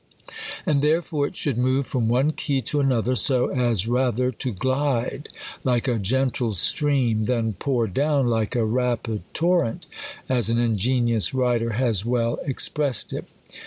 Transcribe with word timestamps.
And 0.65 0.81
therefore 0.81 1.27
it 1.27 1.35
should 1.35 1.59
move 1.59 1.85
ironi 1.89 2.07
one 2.07 2.31
key 2.31 2.59
to 2.63 2.79
another, 2.79 3.15
so 3.15 3.49
as 3.49 3.87
rather 3.87 4.31
to 4.31 4.51
glide 4.51 5.29
like 5.63 5.87
a 5.87 5.99
gentle 5.99 6.53
stream, 6.53 7.25
than 7.25 7.53
pour 7.53 7.85
down 7.85 8.25
like 8.25 8.55
a 8.55 8.65
rapid 8.65 9.21
torrent, 9.35 9.85
as 10.27 10.49
an 10.49 10.57
ingenious 10.57 11.35
"writer 11.35 11.73
has 11.73 12.03
well 12.03 12.39
expressed 12.45 13.13
it. 13.13 13.25